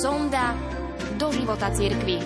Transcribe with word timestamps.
Sonda 0.00 0.56
do 1.20 1.28
života 1.28 1.68
cirkvi. 1.68 2.16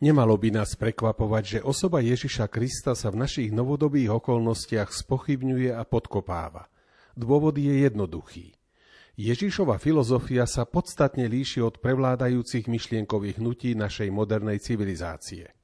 Nemalo 0.00 0.40
by 0.40 0.48
nás 0.48 0.72
prekvapovať, 0.80 1.44
že 1.44 1.58
osoba 1.60 2.00
Ježiša 2.00 2.48
Krista 2.48 2.96
sa 2.96 3.12
v 3.12 3.28
našich 3.28 3.52
novodobých 3.52 4.24
okolnostiach 4.24 4.88
spochybňuje 4.88 5.68
a 5.68 5.84
podkopáva. 5.84 6.72
Dôvod 7.12 7.60
je 7.60 7.84
jednoduchý. 7.84 8.63
Ježišova 9.14 9.78
filozofia 9.78 10.42
sa 10.42 10.66
podstatne 10.66 11.30
líši 11.30 11.62
od 11.62 11.78
prevládajúcich 11.78 12.66
myšlienkových 12.66 13.38
hnutí 13.38 13.78
našej 13.78 14.10
modernej 14.10 14.58
civilizácie. 14.58 15.54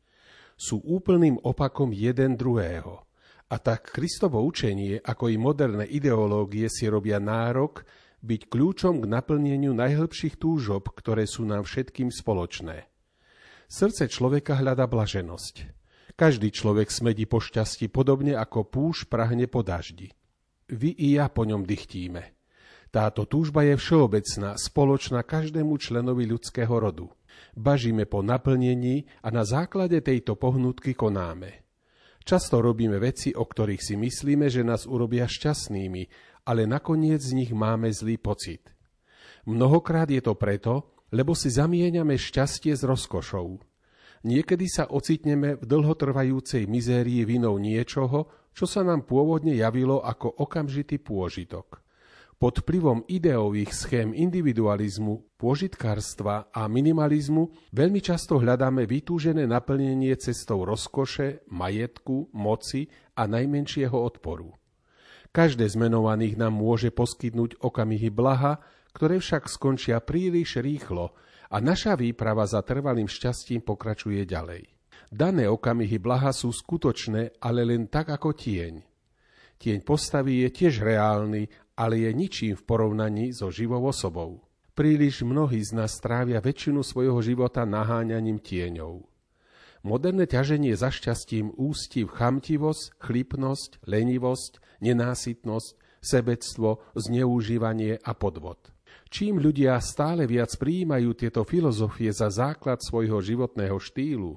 Sú 0.54 0.78
úplným 0.86 1.34
opakom 1.42 1.90
jeden 1.90 2.38
druhého. 2.38 3.02
A 3.50 3.58
tak 3.58 3.90
Kristovo 3.90 4.46
učenie, 4.46 5.02
ako 5.02 5.34
i 5.34 5.34
moderné 5.34 5.82
ideológie 5.82 6.70
si 6.70 6.86
robia 6.86 7.18
nárok 7.18 7.82
byť 8.22 8.46
kľúčom 8.46 9.02
k 9.02 9.10
naplneniu 9.10 9.74
najhlbších 9.74 10.38
túžob, 10.38 10.86
ktoré 10.94 11.26
sú 11.26 11.42
nám 11.42 11.66
všetkým 11.66 12.14
spoločné. 12.14 12.86
Srdce 13.66 14.06
človeka 14.06 14.62
hľada 14.62 14.86
blaženosť. 14.86 15.54
Každý 16.14 16.54
človek 16.54 16.86
smedí 16.86 17.26
po 17.26 17.42
šťastí 17.42 17.90
podobne 17.90 18.38
ako 18.38 18.62
púš 18.62 19.10
prahne 19.10 19.50
po 19.50 19.66
daždi. 19.66 20.14
Vy 20.70 20.94
i 20.94 21.18
ja 21.18 21.26
po 21.26 21.42
ňom 21.42 21.66
dychtíme. 21.66 22.39
Táto 22.90 23.22
túžba 23.22 23.62
je 23.62 23.78
všeobecná, 23.78 24.58
spoločná 24.58 25.22
každému 25.22 25.78
členovi 25.78 26.26
ľudského 26.26 26.74
rodu. 26.74 27.06
Bažíme 27.54 28.02
po 28.02 28.18
naplnení 28.18 29.06
a 29.22 29.30
na 29.30 29.46
základe 29.46 30.02
tejto 30.02 30.34
pohnutky 30.34 30.98
konáme. 30.98 31.62
Často 32.26 32.58
robíme 32.58 32.98
veci, 32.98 33.30
o 33.30 33.46
ktorých 33.46 33.78
si 33.78 33.94
myslíme, 33.94 34.50
že 34.50 34.66
nás 34.66 34.90
urobia 34.90 35.30
šťastnými, 35.30 36.02
ale 36.50 36.66
nakoniec 36.66 37.22
z 37.22 37.32
nich 37.38 37.54
máme 37.54 37.94
zlý 37.94 38.18
pocit. 38.18 38.66
Mnohokrát 39.46 40.10
je 40.10 40.20
to 40.20 40.34
preto, 40.34 40.90
lebo 41.14 41.38
si 41.38 41.46
zamieňame 41.46 42.18
šťastie 42.18 42.74
s 42.74 42.82
rozkošou. 42.82 43.62
Niekedy 44.26 44.66
sa 44.68 44.90
ocitneme 44.90 45.56
v 45.56 45.64
dlhotrvajúcej 45.64 46.68
mizérii 46.68 47.24
vinou 47.24 47.56
niečoho, 47.56 48.50
čo 48.52 48.66
sa 48.66 48.82
nám 48.84 49.08
pôvodne 49.08 49.56
javilo 49.56 50.02
ako 50.02 50.42
okamžitý 50.44 51.00
pôžitok. 51.00 51.80
Pod 52.40 52.64
vplyvom 52.64 53.04
ideových 53.04 53.68
schém 53.76 54.16
individualizmu, 54.16 55.36
pôžitkárstva 55.36 56.48
a 56.48 56.72
minimalizmu 56.72 57.52
veľmi 57.68 58.00
často 58.00 58.40
hľadáme 58.40 58.88
vytúžené 58.88 59.44
naplnenie 59.44 60.16
cestou 60.16 60.64
rozkoše, 60.64 61.44
majetku, 61.52 62.32
moci 62.32 62.88
a 63.12 63.28
najmenšieho 63.28 63.92
odporu. 63.92 64.56
Každé 65.36 65.68
z 65.68 65.76
menovaných 65.84 66.40
nám 66.40 66.56
môže 66.56 66.88
poskytnúť 66.88 67.60
okamihy 67.60 68.08
blaha, 68.08 68.56
ktoré 68.96 69.20
však 69.20 69.44
skončia 69.44 70.00
príliš 70.00 70.64
rýchlo 70.64 71.12
a 71.52 71.60
naša 71.60 71.92
výprava 71.92 72.48
za 72.48 72.64
trvalým 72.64 73.04
šťastím 73.04 73.60
pokračuje 73.60 74.24
ďalej. 74.24 74.64
Dané 75.12 75.44
okamihy 75.44 76.00
blaha 76.00 76.32
sú 76.32 76.56
skutočné, 76.56 77.36
ale 77.44 77.68
len 77.68 77.92
tak 77.92 78.16
ako 78.16 78.32
tieň. 78.32 78.80
Tieň 79.60 79.84
postavy 79.84 80.40
je 80.40 80.56
tiež 80.56 80.80
reálny, 80.80 81.44
ale 81.80 82.04
je 82.04 82.12
ničím 82.12 82.52
v 82.52 82.66
porovnaní 82.68 83.32
so 83.32 83.48
živou 83.48 83.88
osobou. 83.88 84.44
Príliš 84.76 85.24
mnohí 85.24 85.64
z 85.64 85.72
nás 85.72 85.96
trávia 85.96 86.44
väčšinu 86.44 86.84
svojho 86.84 87.16
života 87.24 87.64
naháňaním 87.64 88.36
tieňov. 88.36 89.08
Moderné 89.80 90.28
ťaženie 90.28 90.76
za 90.76 90.92
šťastím 90.92 91.56
ústí 91.56 92.04
v 92.04 92.12
chamtivosť, 92.12 93.00
chlipnosť, 93.00 93.80
lenivosť, 93.88 94.60
nenásytnosť, 94.84 95.68
sebectvo, 96.04 96.84
zneužívanie 96.92 97.96
a 97.96 98.12
podvod. 98.12 98.60
Čím 99.08 99.40
ľudia 99.40 99.80
stále 99.80 100.28
viac 100.28 100.52
prijímajú 100.60 101.16
tieto 101.16 101.48
filozofie 101.48 102.12
za 102.12 102.28
základ 102.28 102.84
svojho 102.84 103.24
životného 103.24 103.80
štýlu, 103.80 104.36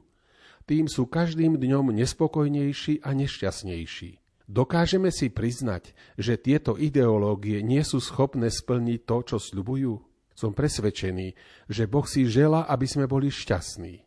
tým 0.63 0.87
sú 0.87 1.11
každým 1.11 1.59
dňom 1.59 1.91
nespokojnejší 1.91 3.03
a 3.03 3.11
nešťastnejší. 3.11 4.22
Dokážeme 4.43 5.07
si 5.07 5.31
priznať, 5.31 5.95
že 6.19 6.35
tieto 6.35 6.75
ideológie 6.75 7.63
nie 7.63 7.79
sú 7.87 8.03
schopné 8.03 8.51
splniť 8.51 8.99
to, 9.07 9.17
čo 9.23 9.37
sľubujú? 9.39 9.93
Som 10.35 10.51
presvedčený, 10.51 11.37
že 11.69 11.87
Boh 11.87 12.03
si 12.03 12.27
žela, 12.27 12.67
aby 12.67 12.83
sme 12.83 13.07
boli 13.07 13.31
šťastní. 13.31 14.03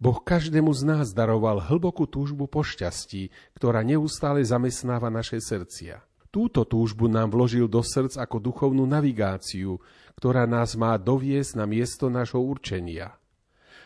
Boh 0.00 0.16
každému 0.16 0.72
z 0.72 0.82
nás 0.88 1.06
daroval 1.12 1.60
hlbokú 1.60 2.08
túžbu 2.08 2.48
po 2.48 2.64
šťastí, 2.64 3.28
ktorá 3.52 3.84
neustále 3.84 4.40
zamestnáva 4.40 5.12
naše 5.12 5.36
srdcia. 5.38 6.00
Túto 6.32 6.64
túžbu 6.64 7.10
nám 7.10 7.34
vložil 7.36 7.68
do 7.68 7.84
srdc 7.84 8.16
ako 8.16 8.40
duchovnú 8.40 8.88
navigáciu, 8.88 9.76
ktorá 10.16 10.48
nás 10.48 10.72
má 10.78 10.96
doviesť 10.96 11.58
na 11.58 11.68
miesto 11.68 12.08
nášho 12.08 12.40
určenia. 12.40 13.20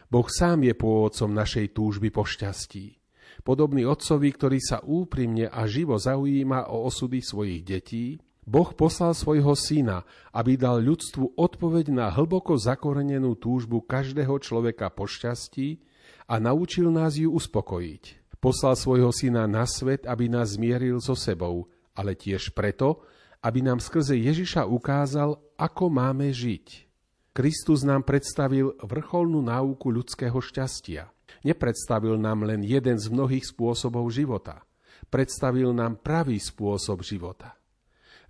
Boh 0.06 0.28
sám 0.30 0.62
je 0.62 0.76
pôvodcom 0.76 1.34
našej 1.34 1.74
túžby 1.74 2.14
po 2.14 2.22
šťastí. 2.22 3.03
Podobný 3.42 3.82
otcovi, 3.88 4.30
ktorý 4.30 4.58
sa 4.62 4.78
úprimne 4.84 5.50
a 5.50 5.66
živo 5.66 5.98
zaujíma 5.98 6.70
o 6.70 6.86
osudy 6.86 7.18
svojich 7.18 7.66
detí, 7.66 8.22
Boh 8.44 8.70
poslal 8.76 9.16
svojho 9.16 9.56
syna, 9.56 10.04
aby 10.30 10.60
dal 10.60 10.78
ľudstvu 10.84 11.34
odpoveď 11.34 11.90
na 11.96 12.12
hlboko 12.12 12.60
zakorenenú 12.60 13.34
túžbu 13.40 13.80
každého 13.80 14.36
človeka 14.38 14.92
po 14.92 15.08
šťastí 15.08 15.80
a 16.28 16.36
naučil 16.36 16.92
nás 16.92 17.16
ju 17.16 17.32
uspokojiť. 17.32 18.36
Poslal 18.44 18.76
svojho 18.76 19.08
syna 19.08 19.48
na 19.48 19.64
svet, 19.64 20.04
aby 20.04 20.28
nás 20.28 20.60
zmieril 20.60 21.00
so 21.00 21.16
sebou 21.16 21.72
ale 21.94 22.18
tiež 22.18 22.52
preto, 22.52 23.06
aby 23.40 23.62
nám 23.62 23.78
skrze 23.78 24.18
Ježiša 24.18 24.66
ukázal, 24.66 25.38
ako 25.54 25.84
máme 25.88 26.28
žiť. 26.34 26.90
Kristus 27.34 27.82
nám 27.82 28.06
predstavil 28.06 28.74
vrcholnú 28.82 29.42
náuku 29.42 29.90
ľudského 29.90 30.38
šťastia. 30.38 31.10
Nepredstavil 31.42 32.20
nám 32.20 32.46
len 32.46 32.62
jeden 32.62 33.00
z 33.00 33.10
mnohých 33.10 33.50
spôsobov 33.50 34.06
života. 34.14 34.62
Predstavil 35.10 35.74
nám 35.74 35.98
pravý 35.98 36.38
spôsob 36.38 37.02
života. 37.02 37.58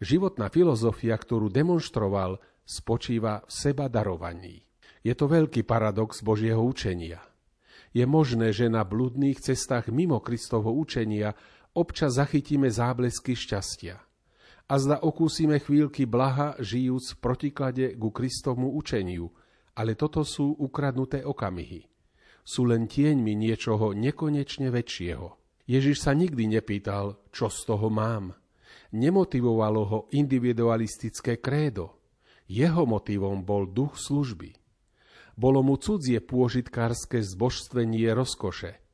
Životná 0.01 0.49
filozofia, 0.51 1.15
ktorú 1.15 1.53
demonstroval, 1.53 2.41
spočíva 2.65 3.45
v 3.45 3.51
seba 3.53 3.87
darovaní. 3.93 4.65
Je 5.05 5.13
to 5.13 5.29
veľký 5.29 5.69
paradox 5.69 6.25
Božieho 6.25 6.65
učenia. 6.65 7.21
Je 7.95 8.03
možné, 8.09 8.51
že 8.51 8.67
na 8.67 8.83
blúdnych 8.83 9.39
cestách 9.39 9.93
mimo 9.93 10.19
Kristovho 10.19 10.75
učenia 10.75 11.37
občas 11.77 12.19
zachytíme 12.19 12.67
záblesky 12.67 13.39
šťastia. 13.39 14.01
A 14.65 14.75
zda 14.81 14.97
okúsime 15.05 15.61
chvíľky 15.61 16.09
blaha, 16.09 16.57
žijúc 16.57 17.15
v 17.15 17.21
protiklade 17.21 17.87
ku 18.01 18.09
Kristovmu 18.11 18.73
učeniu, 18.75 19.29
ale 19.77 19.93
toto 19.95 20.25
sú 20.25 20.57
ukradnuté 20.57 21.21
okamihy. 21.21 21.94
Sú 22.45 22.69
len 22.69 22.87
tieňmi 22.87 23.33
niečoho 23.33 23.97
nekonečne 23.97 24.69
väčšieho. 24.69 25.35
Ježiš 25.65 26.05
sa 26.05 26.13
nikdy 26.13 26.61
nepýtal, 26.61 27.17
čo 27.33 27.49
z 27.49 27.61
toho 27.65 27.89
mám. 27.89 28.37
Nemotivovalo 28.93 29.83
ho 29.89 29.99
individualistické 30.13 31.41
krédo. 31.41 31.99
Jeho 32.45 32.85
motivom 32.85 33.41
bol 33.43 33.65
duch 33.65 33.97
služby. 33.97 34.53
Bolo 35.35 35.65
mu 35.65 35.81
cudzie 35.81 36.21
pôžitkárske 36.21 37.25
zbožstvenie 37.25 38.13
rozkoše– 38.13 38.79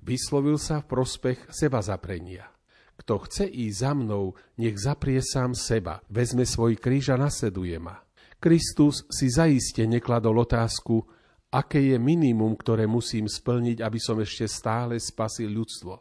Vyslovil 0.00 0.56
sa 0.56 0.80
v 0.80 0.96
prospech 0.96 1.52
seba 1.52 1.84
zaprenia. 1.84 2.48
Kto 2.96 3.20
chce 3.24 3.44
ísť 3.48 3.76
za 3.76 3.92
mnou, 3.92 4.32
nech 4.60 4.76
zaprie 4.76 5.20
sám 5.20 5.52
seba, 5.56 6.00
vezme 6.08 6.44
svoj 6.44 6.76
kríž 6.80 7.12
a 7.12 7.20
nasleduje 7.20 7.76
ma. 7.80 8.00
Kristus 8.40 9.04
si 9.12 9.28
zaiste 9.28 9.84
nekladol 9.84 10.44
otázku, 10.44 11.04
aké 11.50 11.82
je 11.94 11.98
minimum, 11.98 12.54
ktoré 12.54 12.86
musím 12.86 13.26
splniť, 13.26 13.82
aby 13.82 13.98
som 13.98 14.16
ešte 14.22 14.46
stále 14.46 14.96
spasil 15.02 15.50
ľudstvo. 15.50 15.98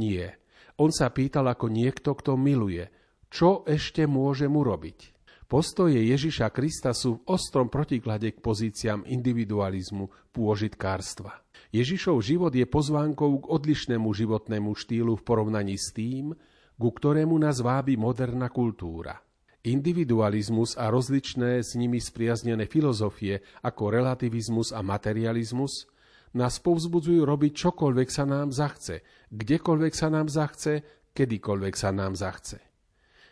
Nie. 0.00 0.40
On 0.80 0.88
sa 0.88 1.12
pýtal 1.12 1.44
ako 1.52 1.68
niekto, 1.68 2.16
kto 2.16 2.40
miluje, 2.40 2.88
čo 3.28 3.68
ešte 3.68 4.08
môžem 4.08 4.50
urobiť. 4.50 5.18
Postoje 5.48 5.96
Ježiša 5.96 6.52
Krista 6.52 6.92
sú 6.92 7.20
v 7.20 7.32
ostrom 7.32 7.72
protiklade 7.72 8.36
k 8.36 8.38
pozíciám 8.40 9.08
individualizmu, 9.08 10.12
pôžitkárstva. 10.28 11.40
Ježišov 11.72 12.20
život 12.20 12.52
je 12.52 12.68
pozvánkou 12.68 13.44
k 13.44 13.48
odlišnému 13.48 14.12
životnému 14.12 14.76
štýlu 14.76 15.16
v 15.16 15.24
porovnaní 15.24 15.80
s 15.80 15.92
tým, 15.96 16.36
ku 16.76 16.88
ktorému 16.92 17.32
nás 17.40 17.64
vábi 17.64 17.96
moderná 17.96 18.52
kultúra. 18.52 19.18
Individualizmus 19.66 20.78
a 20.78 20.86
rozličné 20.86 21.66
s 21.66 21.74
nimi 21.74 21.98
spriaznené 21.98 22.70
filozofie 22.70 23.42
ako 23.66 23.90
relativizmus 23.90 24.70
a 24.70 24.86
materializmus 24.86 25.90
nás 26.38 26.62
povzbudzujú 26.62 27.26
robiť 27.26 27.52
čokoľvek 27.66 28.08
sa 28.08 28.22
nám 28.22 28.54
zachce, 28.54 29.02
kdekoľvek 29.34 29.92
sa 29.96 30.08
nám 30.14 30.30
zachce, 30.30 30.86
kedykoľvek 31.10 31.74
sa 31.74 31.90
nám 31.90 32.14
zachce. 32.14 32.62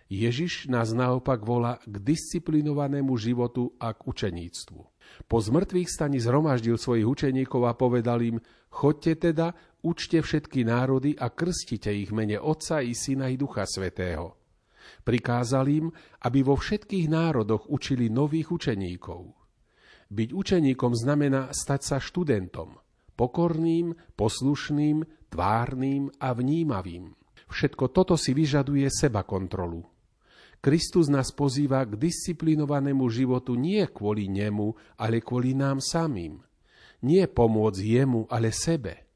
Ježiš 0.07 0.71
nás 0.71 0.95
naopak 0.95 1.43
volá 1.43 1.83
k 1.83 1.99
disciplinovanému 1.99 3.15
životu 3.19 3.75
a 3.83 3.91
k 3.91 4.07
učeníctvu. 4.07 4.81
Po 5.27 5.39
zmrtvých 5.39 5.91
staní 5.91 6.23
zhromaždil 6.23 6.79
svojich 6.79 7.07
učeníkov 7.07 7.67
a 7.67 7.75
povedal 7.75 8.23
im, 8.23 8.39
chodte 8.71 9.19
teda, 9.19 9.55
učte 9.83 10.23
všetky 10.23 10.63
národy 10.63 11.19
a 11.19 11.31
krstite 11.31 11.91
ich 11.91 12.15
mene 12.15 12.39
Otca 12.39 12.83
i 12.83 12.95
Syna 12.95 13.31
i 13.31 13.39
Ducha 13.39 13.67
Svetého. 13.67 14.46
Prikázal 15.07 15.67
im, 15.71 15.87
aby 16.27 16.43
vo 16.43 16.59
všetkých 16.59 17.07
národoch 17.07 17.71
učili 17.71 18.11
nových 18.11 18.51
učeníkov. 18.51 19.31
Byť 20.11 20.29
učeníkom 20.35 20.99
znamená 20.99 21.55
stať 21.55 21.81
sa 21.87 21.97
študentom, 22.03 22.75
pokorným, 23.15 23.95
poslušným, 24.19 25.07
tvárnym 25.31 26.11
a 26.19 26.35
vnímavým. 26.35 27.15
Všetko 27.47 27.95
toto 27.95 28.19
si 28.19 28.35
vyžaduje 28.35 28.91
seba 28.91 29.23
kontrolu. 29.23 29.87
Kristus 30.59 31.07
nás 31.07 31.31
pozýva 31.31 31.87
k 31.87 31.95
disciplinovanému 31.95 33.07
životu 33.07 33.55
nie 33.55 33.87
kvôli 33.87 34.27
nemu, 34.27 34.75
ale 34.99 35.23
kvôli 35.23 35.55
nám 35.55 35.79
samým. 35.79 36.43
Nie 37.07 37.31
pomôcť 37.31 37.79
jemu, 37.79 38.27
ale 38.27 38.51
sebe. 38.51 39.07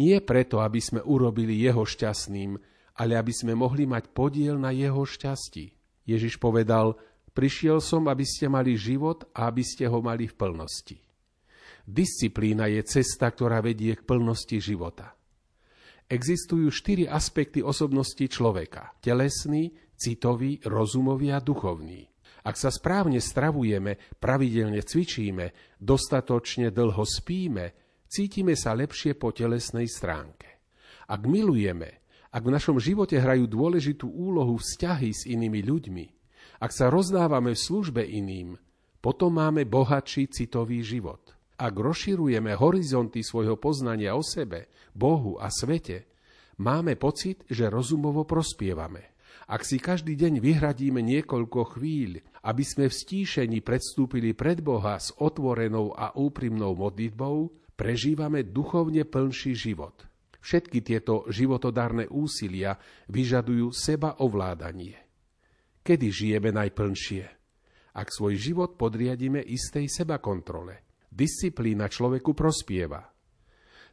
Nie 0.00 0.24
preto, 0.24 0.64
aby 0.64 0.80
sme 0.80 1.04
urobili 1.04 1.60
jeho 1.60 1.84
šťastným, 1.84 2.56
ale 2.94 3.18
aby 3.18 3.34
sme 3.34 3.58
mohli 3.58 3.86
mať 3.86 4.10
podiel 4.14 4.54
na 4.58 4.70
jeho 4.70 5.02
šťastí. 5.02 5.74
Ježiš 6.06 6.38
povedal, 6.38 6.94
prišiel 7.34 7.82
som, 7.82 8.06
aby 8.06 8.22
ste 8.22 8.46
mali 8.46 8.78
život 8.78 9.26
a 9.34 9.50
aby 9.50 9.66
ste 9.66 9.90
ho 9.90 9.98
mali 9.98 10.30
v 10.30 10.34
plnosti. 10.38 10.98
Disciplína 11.84 12.70
je 12.70 12.80
cesta, 12.86 13.28
ktorá 13.28 13.60
vedie 13.60 13.92
k 13.92 14.06
plnosti 14.06 14.56
života. 14.56 15.12
Existujú 16.04 16.68
štyri 16.68 17.04
aspekty 17.08 17.64
osobnosti 17.64 18.24
človeka. 18.28 18.92
Telesný, 19.00 19.72
citový, 19.96 20.60
rozumový 20.64 21.32
a 21.32 21.40
duchovný. 21.40 22.04
Ak 22.44 22.60
sa 22.60 22.68
správne 22.68 23.24
stravujeme, 23.24 24.20
pravidelne 24.20 24.84
cvičíme, 24.84 25.76
dostatočne 25.80 26.68
dlho 26.68 27.04
spíme, 27.08 27.72
cítime 28.04 28.52
sa 28.52 28.76
lepšie 28.76 29.16
po 29.16 29.32
telesnej 29.32 29.88
stránke. 29.88 30.60
Ak 31.08 31.24
milujeme, 31.24 32.03
ak 32.34 32.42
v 32.42 32.50
našom 32.50 32.82
živote 32.82 33.14
hrajú 33.14 33.46
dôležitú 33.46 34.10
úlohu 34.10 34.58
vzťahy 34.58 35.10
s 35.14 35.22
inými 35.30 35.62
ľuďmi, 35.62 36.06
ak 36.58 36.74
sa 36.74 36.90
rozdávame 36.90 37.54
v 37.54 37.62
službe 37.62 38.02
iným, 38.02 38.58
potom 38.98 39.38
máme 39.38 39.62
bohatší 39.62 40.34
citový 40.34 40.82
život. 40.82 41.30
Ak 41.54 41.78
rozširujeme 41.78 42.58
horizonty 42.58 43.22
svojho 43.22 43.54
poznania 43.54 44.18
o 44.18 44.22
sebe, 44.26 44.66
Bohu 44.90 45.38
a 45.38 45.46
svete, 45.46 46.10
máme 46.58 46.98
pocit, 46.98 47.46
že 47.46 47.70
rozumovo 47.70 48.26
prospievame. 48.26 49.14
Ak 49.46 49.62
si 49.62 49.78
každý 49.78 50.18
deň 50.18 50.42
vyhradíme 50.42 50.98
niekoľko 51.04 51.78
chvíľ, 51.78 52.18
aby 52.42 52.64
sme 52.66 52.90
v 52.90 52.98
stíšení 52.98 53.62
predstúpili 53.62 54.34
pred 54.34 54.58
Boha 54.58 54.98
s 54.98 55.14
otvorenou 55.20 55.94
a 55.94 56.16
úprimnou 56.18 56.74
modlitbou, 56.74 57.52
prežívame 57.78 58.42
duchovne 58.42 59.06
plnší 59.06 59.52
život. 59.54 60.13
Všetky 60.44 60.84
tieto 60.84 61.24
životodárne 61.32 62.04
úsilia 62.12 62.76
vyžadujú 63.08 63.72
seba 63.72 64.20
ovládanie. 64.20 65.00
Kedy 65.80 66.12
žijeme 66.12 66.52
najplnšie? 66.52 67.24
Ak 67.96 68.12
svoj 68.12 68.36
život 68.36 68.76
podriadíme 68.76 69.40
istej 69.40 69.88
seba 69.88 70.20
kontrole. 70.20 70.84
Disciplína 71.08 71.88
človeku 71.88 72.36
prospieva. 72.36 73.08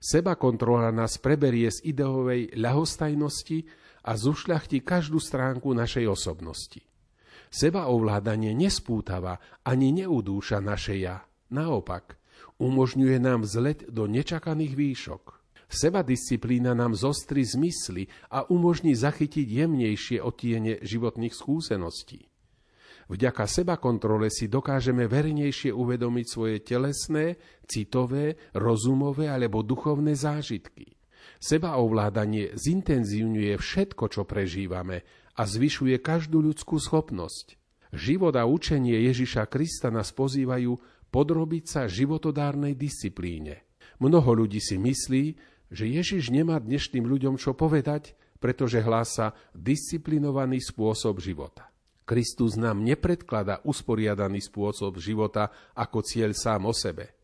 Seba 0.02 0.36
kontrola 0.36 0.92
nás 0.92 1.22
preberie 1.22 1.72
z 1.72 1.88
ideovej 1.88 2.58
ľahostajnosti 2.60 3.64
a 4.04 4.18
zušľachti 4.20 4.84
každú 4.84 5.24
stránku 5.24 5.72
našej 5.72 6.04
osobnosti. 6.10 6.84
Seba 7.48 7.88
ovládanie 7.88 8.52
nespútava 8.52 9.40
ani 9.64 10.04
neudúša 10.04 10.60
naše 10.60 11.00
ja. 11.00 11.24
Naopak, 11.48 12.20
umožňuje 12.60 13.24
nám 13.24 13.48
vzlet 13.48 13.88
do 13.88 14.10
nečakaných 14.10 14.74
výšok. 14.76 15.41
Seba 15.72 16.04
disciplína 16.04 16.76
nám 16.76 16.92
zostri 17.00 17.48
zmysly 17.48 18.12
a 18.28 18.44
umožní 18.52 18.92
zachytiť 18.92 19.48
jemnejšie 19.48 20.20
otiene 20.20 20.84
životných 20.84 21.32
skúseností. 21.32 22.28
Vďaka 23.08 23.48
seba 23.48 23.80
kontrole 23.80 24.28
si 24.28 24.52
dokážeme 24.52 25.08
vernejšie 25.08 25.72
uvedomiť 25.72 26.26
svoje 26.28 26.60
telesné, 26.60 27.40
citové, 27.64 28.36
rozumové 28.52 29.32
alebo 29.32 29.64
duchovné 29.64 30.12
zážitky. 30.12 30.96
Sebaovládanie 31.40 32.56
zintenzívňuje 32.56 33.56
všetko, 33.56 34.04
čo 34.12 34.28
prežívame 34.28 35.08
a 35.40 35.48
zvyšuje 35.48 36.04
každú 36.04 36.44
ľudskú 36.44 36.80
schopnosť. 36.84 37.56
Život 37.96 38.36
a 38.36 38.44
učenie 38.44 39.08
Ježiša 39.08 39.48
Krista 39.48 39.88
nás 39.92 40.12
pozývajú 40.16 40.76
podrobiť 41.12 41.64
sa 41.68 41.82
životodárnej 41.92 42.76
disciplíne. 42.76 43.68
Mnoho 44.00 44.46
ľudí 44.46 44.64
si 44.64 44.80
myslí, 44.80 45.51
že 45.72 45.88
Ježiš 45.88 46.30
nemá 46.30 46.60
dnešným 46.60 47.08
ľuďom 47.08 47.40
čo 47.40 47.56
povedať, 47.56 48.14
pretože 48.44 48.84
hlása 48.84 49.32
disciplinovaný 49.56 50.60
spôsob 50.60 51.24
života. 51.24 51.72
Kristus 52.04 52.60
nám 52.60 52.84
nepredklada 52.84 53.64
usporiadaný 53.64 54.44
spôsob 54.44 55.00
života 55.00 55.48
ako 55.72 56.04
cieľ 56.04 56.36
sám 56.36 56.68
o 56.68 56.76
sebe. 56.76 57.16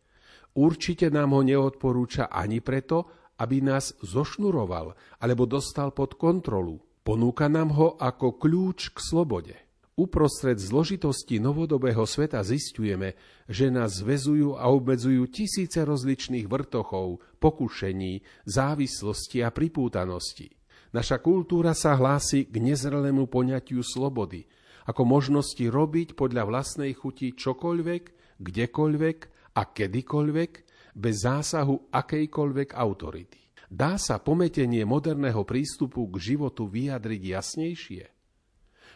Určite 0.55 1.11
nám 1.11 1.35
ho 1.35 1.43
neodporúča 1.43 2.31
ani 2.31 2.63
preto, 2.63 3.05
aby 3.37 3.61
nás 3.61 3.93
zošnuroval 3.99 4.95
alebo 5.19 5.43
dostal 5.43 5.91
pod 5.91 6.15
kontrolu. 6.15 6.79
Ponúka 7.03 7.51
nám 7.51 7.75
ho 7.75 7.99
ako 7.99 8.39
kľúč 8.39 8.95
k 8.95 8.97
slobode. 9.03 9.66
Uprostred 9.97 10.61
zložitosti 10.61 11.41
novodobého 11.41 12.05
sveta 12.05 12.45
zistujeme, 12.45 13.17
že 13.49 13.73
nás 13.73 13.97
zvezujú 13.97 14.53
a 14.53 14.69
obmedzujú 14.69 15.25
tisíce 15.25 15.81
rozličných 15.81 16.45
vrtochov, 16.45 17.25
pokušení, 17.41 18.21
závislosti 18.45 19.41
a 19.41 19.49
pripútanosti. 19.49 20.53
Naša 20.93 21.17
kultúra 21.17 21.73
sa 21.73 21.97
hlási 21.97 22.45
k 22.45 22.61
nezrelému 22.61 23.25
poňatiu 23.25 23.81
slobody, 23.81 24.45
ako 24.85 25.01
možnosti 25.01 25.65
robiť 25.65 26.13
podľa 26.13 26.45
vlastnej 26.45 26.93
chuti 26.93 27.33
čokoľvek, 27.33 28.37
kdekoľvek 28.37 29.17
a 29.57 29.61
kedykoľvek, 29.65 30.51
bez 30.93 31.25
zásahu 31.25 31.89
akejkoľvek 31.89 32.69
autority. 32.77 33.41
Dá 33.65 33.97
sa 33.97 34.21
pometenie 34.21 34.85
moderného 34.85 35.41
prístupu 35.41 36.05
k 36.13 36.37
životu 36.37 36.69
vyjadriť 36.69 37.21
jasnejšie? 37.33 38.16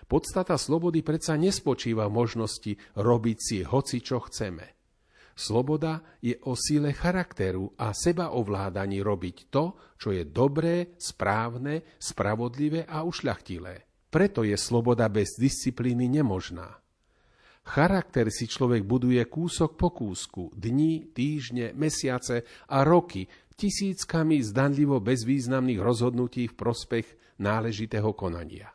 Podstata 0.07 0.57
slobody 0.59 1.01
predsa 1.01 1.39
nespočíva 1.39 2.07
v 2.07 2.15
možnosti 2.15 2.71
robiť 2.99 3.37
si 3.39 3.57
hoci 3.63 4.03
čo 4.03 4.23
chceme. 4.23 4.81
Sloboda 5.31 6.19
je 6.19 6.35
o 6.45 6.53
síle 6.53 6.91
charakteru 6.91 7.73
a 7.79 7.95
seba 7.95 8.35
ovládaní 8.35 8.99
robiť 8.99 9.37
to, 9.49 9.95
čo 9.95 10.11
je 10.11 10.27
dobré, 10.27 10.93
správne, 10.99 11.97
spravodlivé 11.97 12.83
a 12.85 13.01
ušľachtilé. 13.07 14.07
Preto 14.11 14.43
je 14.43 14.59
sloboda 14.59 15.07
bez 15.07 15.39
disciplíny 15.39 16.11
nemožná. 16.11 16.81
Charakter 17.61 18.27
si 18.33 18.49
človek 18.49 18.83
buduje 18.83 19.21
kúsok 19.29 19.77
po 19.77 19.93
kúsku, 19.93 20.51
dni, 20.51 21.13
týždne, 21.13 21.71
mesiace 21.77 22.43
a 22.67 22.83
roky, 22.83 23.29
tisíckami 23.55 24.41
zdanlivo 24.41 24.97
bezvýznamných 24.97 25.79
rozhodnutí 25.79 26.49
v 26.49 26.57
prospech 26.57 27.37
náležitého 27.37 28.11
konania. 28.17 28.73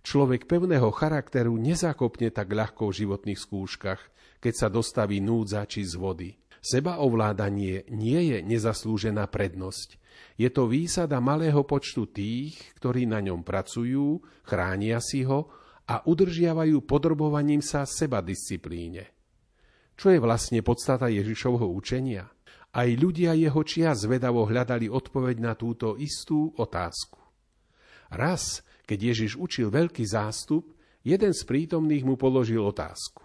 Človek 0.00 0.48
pevného 0.48 0.88
charakteru 0.90 1.60
nezakopne 1.60 2.32
tak 2.32 2.52
ľahko 2.52 2.88
v 2.88 2.96
životných 3.04 3.40
skúškach, 3.40 4.00
keď 4.40 4.54
sa 4.56 4.68
dostaví 4.72 5.20
núdza 5.20 5.64
či 5.68 5.84
z 5.84 5.94
vody. 6.00 6.30
Seba 6.60 7.00
ovládanie 7.00 7.88
nie 7.92 8.20
je 8.32 8.38
nezaslúžená 8.44 9.28
prednosť. 9.32 9.96
Je 10.36 10.48
to 10.52 10.68
výsada 10.68 11.16
malého 11.20 11.64
počtu 11.64 12.08
tých, 12.08 12.56
ktorí 12.76 13.08
na 13.08 13.24
ňom 13.24 13.40
pracujú, 13.40 14.20
chránia 14.44 15.00
si 15.00 15.24
ho 15.24 15.48
a 15.88 16.04
udržiavajú 16.04 16.84
podrobovaním 16.84 17.64
sa 17.64 17.88
seba 17.88 18.20
disciplíne. 18.20 19.08
Čo 19.96 20.12
je 20.12 20.20
vlastne 20.20 20.64
podstata 20.64 21.12
Ježišovho 21.12 21.68
učenia? 21.68 22.28
Aj 22.70 22.88
ľudia 22.88 23.36
jeho 23.36 23.60
čia 23.66 23.92
zvedavo 23.92 24.46
hľadali 24.46 24.88
odpoveď 24.88 25.36
na 25.42 25.52
túto 25.58 25.98
istú 25.98 26.54
otázku. 26.56 27.18
Raz, 28.14 28.62
keď 28.90 29.14
Ježiš 29.14 29.38
učil 29.38 29.70
veľký 29.70 30.02
zástup, 30.02 30.74
jeden 31.06 31.30
z 31.30 31.46
prítomných 31.46 32.02
mu 32.02 32.18
položil 32.18 32.58
otázku. 32.58 33.22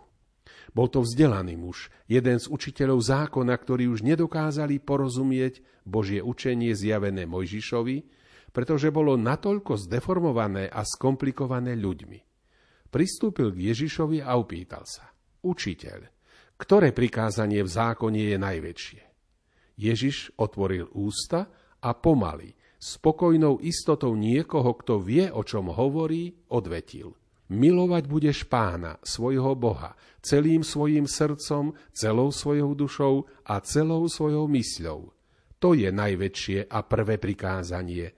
Bol 0.78 0.94
to 0.94 1.02
vzdelaný 1.02 1.58
muž, 1.58 1.90
jeden 2.06 2.38
z 2.38 2.46
učiteľov 2.46 3.02
zákona, 3.02 3.58
ktorí 3.58 3.90
už 3.90 4.06
nedokázali 4.06 4.78
porozumieť 4.78 5.66
Božie 5.82 6.22
učenie 6.22 6.78
zjavené 6.78 7.26
Mojžišovi, 7.26 7.98
pretože 8.54 8.94
bolo 8.94 9.18
natoľko 9.18 9.74
zdeformované 9.90 10.70
a 10.70 10.86
skomplikované 10.86 11.74
ľuďmi. 11.74 12.20
Pristúpil 12.94 13.50
k 13.50 13.74
Ježišovi 13.74 14.22
a 14.22 14.38
upýtal 14.38 14.86
sa. 14.86 15.10
Učiteľ, 15.42 16.00
ktoré 16.62 16.94
prikázanie 16.94 17.66
v 17.66 17.74
zákone 17.74 18.22
je 18.32 18.38
najväčšie? 18.38 19.02
Ježiš 19.76 20.38
otvoril 20.40 20.88
ústa 20.94 21.50
a 21.82 21.90
pomaly, 21.98 22.54
spokojnou 22.86 23.58
istotou 23.65 24.13
niekoho, 24.13 24.77
kto 24.77 25.01
vie, 25.01 25.25
o 25.34 25.42
čom 25.42 25.74
hovorí, 25.74 26.38
odvetil. 26.54 27.18
Milovať 27.50 28.04
budeš 28.06 28.46
pána, 28.46 29.01
svojho 29.01 29.58
Boha, 29.58 29.98
celým 30.22 30.62
svojim 30.62 31.10
srdcom, 31.10 31.74
celou 31.94 32.30
svojou 32.30 32.74
dušou 32.77 33.25
a 33.46 33.62
celou 33.62 34.06
svojou 34.10 34.46
mysľou. 34.50 35.13
To 35.62 35.74
je 35.74 35.89
najväčšie 35.89 36.70
a 36.70 36.80
prvé 36.86 37.18
prikázanie. 37.18 38.13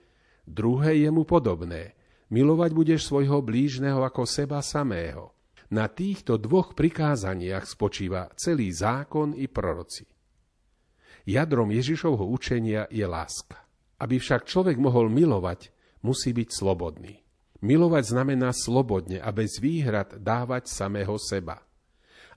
Druhé 0.48 1.00
je 1.04 1.10
mu 1.12 1.24
podobné. 1.28 1.96
Milovať 2.32 2.72
budeš 2.76 3.08
svojho 3.08 3.40
blížneho 3.40 4.04
ako 4.04 4.28
seba 4.28 4.60
samého. 4.60 5.36
Na 5.72 5.92
týchto 5.92 6.40
dvoch 6.40 6.72
prikázaniach 6.76 7.68
spočíva 7.68 8.32
celý 8.40 8.72
zákon 8.72 9.36
i 9.36 9.52
proroci. 9.52 10.08
Jadrom 11.28 11.76
Ježišovho 11.76 12.24
učenia 12.32 12.88
je 12.88 13.04
láska. 13.04 13.67
Aby 13.98 14.22
však 14.22 14.46
človek 14.46 14.78
mohol 14.78 15.10
milovať, 15.10 15.74
musí 16.06 16.34
byť 16.34 16.50
slobodný. 16.54 17.18
Milovať 17.66 18.14
znamená 18.14 18.54
slobodne 18.54 19.18
a 19.18 19.34
bez 19.34 19.58
výhrad 19.58 20.22
dávať 20.22 20.70
samého 20.70 21.18
seba. 21.18 21.66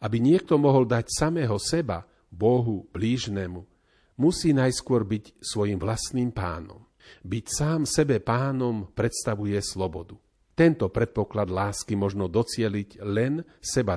Aby 0.00 0.16
niekto 0.16 0.56
mohol 0.56 0.88
dať 0.88 1.12
samého 1.12 1.60
seba, 1.60 2.08
Bohu, 2.32 2.88
blížnemu, 2.88 3.68
musí 4.16 4.56
najskôr 4.56 5.04
byť 5.04 5.44
svojim 5.44 5.76
vlastným 5.76 6.32
pánom. 6.32 6.88
Byť 7.20 7.44
sám 7.52 7.80
sebe 7.84 8.22
pánom 8.22 8.88
predstavuje 8.96 9.60
slobodu. 9.60 10.16
Tento 10.56 10.88
predpoklad 10.88 11.48
lásky 11.52 11.96
možno 11.96 12.28
docieliť 12.28 13.00
len 13.04 13.44
seba 13.60 13.96